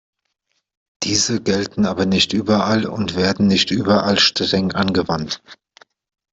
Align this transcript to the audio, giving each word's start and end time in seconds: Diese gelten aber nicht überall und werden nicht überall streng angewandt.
Diese 1.03 1.41
gelten 1.43 1.85
aber 1.85 2.07
nicht 2.07 2.33
überall 2.33 2.87
und 2.87 3.15
werden 3.15 3.45
nicht 3.45 3.69
überall 3.69 4.17
streng 4.17 4.71
angewandt. 4.71 5.43